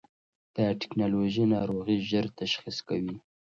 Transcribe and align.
دا 0.55 0.65
ټېکنالوژي 0.81 1.43
ناروغي 1.53 1.97
ژر 2.09 2.25
تشخیص 2.39 2.77
کوي. 2.87 3.15